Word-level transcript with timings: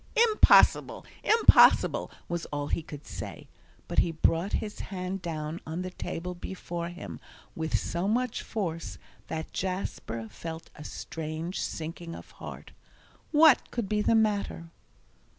"Impossible, 0.33 1.05
impossible!" 1.23 2.09
was 2.27 2.47
all 2.47 2.69
he 2.69 2.81
could 2.81 3.05
say, 3.05 3.47
but 3.87 3.99
he 3.99 4.09
brought 4.11 4.53
his 4.53 4.79
hand 4.79 5.21
down 5.21 5.61
on 5.63 5.83
the 5.83 5.91
table 5.91 6.33
before 6.33 6.89
him 6.89 7.19
with 7.55 7.77
so 7.77 8.07
much 8.07 8.41
force 8.41 8.97
that 9.27 9.53
Jasper 9.53 10.27
felt 10.27 10.71
a 10.75 10.83
strange 10.83 11.61
sinking 11.61 12.15
of 12.15 12.31
heart. 12.41 12.71
What 13.31 13.69
could 13.69 13.87
be 13.87 14.01
the 14.01 14.15
matter? 14.15 14.71